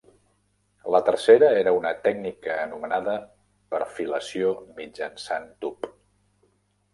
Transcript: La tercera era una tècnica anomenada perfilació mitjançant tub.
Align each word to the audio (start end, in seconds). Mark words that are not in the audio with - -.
La 0.93 1.01
tercera 1.09 1.49
era 1.57 1.73
una 1.79 1.91
tècnica 2.07 2.55
anomenada 2.61 3.15
perfilació 3.75 4.55
mitjançant 4.81 5.47
tub. 5.67 5.91